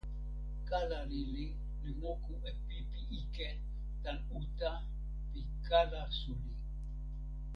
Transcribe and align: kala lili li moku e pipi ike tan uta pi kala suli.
kala 0.67 0.99
lili 1.11 1.45
li 1.83 1.91
moku 2.01 2.33
e 2.49 2.51
pipi 2.65 2.99
ike 3.19 3.49
tan 4.03 4.17
uta 4.39 4.71
pi 5.31 5.41
kala 5.67 6.01
suli. 6.19 6.53